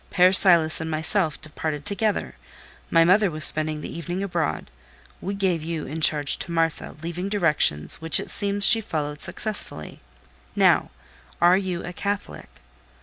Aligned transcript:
Père 0.11 0.35
Silas 0.35 0.81
and 0.81 0.89
myself 0.89 1.39
departed 1.39 1.85
together, 1.85 2.33
my 2.89 3.05
mother 3.05 3.29
was 3.29 3.45
spending 3.45 3.81
the 3.81 3.95
evening 3.95 4.23
abroad; 4.23 4.71
we 5.21 5.35
gave 5.35 5.61
you 5.61 5.85
in 5.85 6.01
charge 6.01 6.37
to 6.37 6.51
Martha, 6.51 6.95
leaving 7.03 7.29
directions, 7.29 8.01
which 8.01 8.19
it 8.19 8.31
seems 8.31 8.65
she 8.65 8.81
followed 8.81 9.21
successfully. 9.21 10.01
Now, 10.55 10.89
are 11.39 11.55
you 11.55 11.85
a 11.85 11.93
Catholic?" 11.93 12.49